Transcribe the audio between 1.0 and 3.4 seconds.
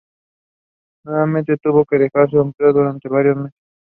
Nuevamente, tuvo que dejar su empleo durante varios